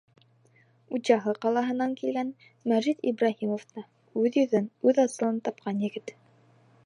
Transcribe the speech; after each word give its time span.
Учалы 0.97 1.33
ҡалаһынан 1.45 1.93
килгән 1.99 2.31
Мәжит 2.71 3.05
Ибраһимов 3.13 3.67
та— 3.75 3.85
үҙ 4.23 4.41
йөҙөн, 4.45 4.67
үҙ 4.91 5.05
асылын 5.07 5.41
тапҡан 5.49 5.85
егет. 5.89 6.17